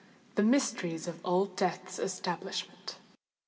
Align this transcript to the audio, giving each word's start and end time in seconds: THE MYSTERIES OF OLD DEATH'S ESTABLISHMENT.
THE 0.33 0.41
MYSTERIES 0.41 1.07
OF 1.07 1.21
OLD 1.23 1.55
DEATH'S 1.55 1.99
ESTABLISHMENT. 1.99 2.95